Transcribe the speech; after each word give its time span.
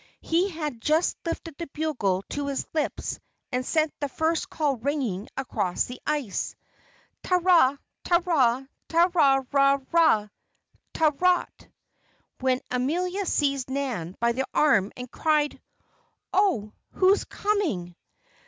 He 0.21 0.49
had 0.49 0.81
just 0.81 1.15
lifted 1.27 1.59
the 1.59 1.67
bugle 1.67 2.23
to 2.29 2.47
his 2.47 2.65
lips 2.73 3.19
and 3.51 3.63
sent 3.63 3.93
the 3.99 4.09
first 4.09 4.49
call 4.49 4.77
ringing 4.77 5.27
across 5.37 5.83
the 5.85 6.01
ice: 6.07 6.55
Ta 7.21 7.35
ra! 7.39 7.77
ta 8.03 8.19
ra! 8.25 8.63
ta 8.89 9.09
ra 9.13 9.43
ra 9.51 9.77
ra! 9.91 10.27
Ta 10.91 11.11
rat! 11.19 11.67
when 12.39 12.61
Amelia 12.71 13.27
seized 13.27 13.69
Nan 13.69 14.15
by 14.19 14.31
the 14.31 14.47
arm 14.55 14.91
and 14.97 15.11
cried: 15.11 15.61
"Oh! 16.33 16.71
who's 16.93 17.23
coming?" 17.23 17.95